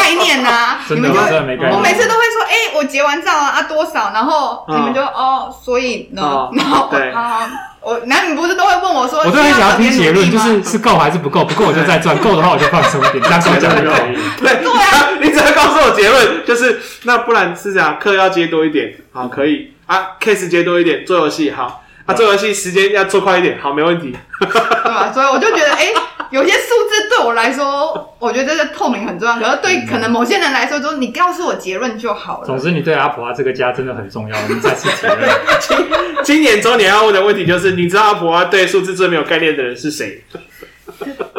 [0.06, 1.74] 概念呐、啊， 真的真的没概念。
[1.76, 4.12] 我每次都会说，哎、欸，我结完账啊，啊多少？
[4.14, 7.50] 然后你们就哦，所以呢，哦、 然后对啊，
[7.82, 11.44] 我那你不是都会问我说，我都很想要听结论，就是是够还是不够？
[11.44, 14.18] 不够我就再赚，够的话我就放松一点，这样讲就 可以。
[14.38, 24.16] 对对啊，你只要告诉我结论，就是那不然是这样，课要接多一点，好可以啊，case 接多一点，做游戏好啊，做游戏时间要做快一点，好没问题。
[24.40, 24.48] 对
[24.94, 25.12] 吧？
[25.14, 25.94] 所以我就觉得，哎、欸。
[26.32, 29.36] 有些数字对我来说，我觉得这个透明很重要。
[29.40, 32.46] 可是对可能某些人来说，就是你告诉我结论就好了。
[32.48, 34.38] 总之，你对阿婆啊这个家真的很重要。
[34.38, 35.20] 我们再次提问。
[35.62, 35.78] 今
[36.24, 40.24] 今年周年要问的问题就是：你知道阿婆啊对数字最没有概念的人是谁？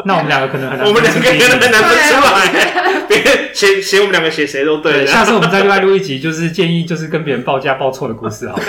[0.05, 3.03] 那我们两个可能很难，我们两个可能很难分出来。
[3.07, 5.05] 别人写写我们两个写谁都对。
[5.05, 8.63] 下次我们再另外录一集，就是建议就是跟别人报价报错的故事好 了。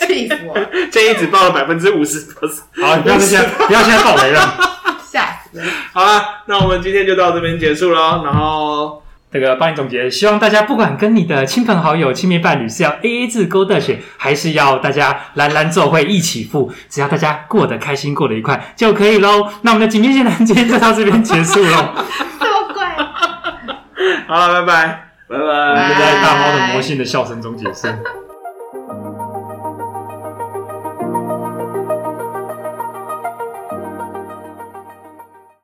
[0.00, 0.60] 佩服啊！
[0.90, 2.26] 建议只报了百分之五十。
[2.80, 4.77] 好，你不要现在不要现在爆雷了！
[5.92, 8.22] 好了，那我们今天就到这边结束了。
[8.24, 19.48] 然后这个帮你总结，希望大家不管跟你的亲朋好友、亲密伴侣是要 A A 制勾的钱，还是要大家蓝蓝做会一起付，只要大家过得开心、过得愉快就可以喽。
[19.62, 21.94] 那我们的警面线男今天就到这边结束了。
[24.28, 27.88] 好了，拜拜，拜拜，就在大猫的魔性的笑声中结束。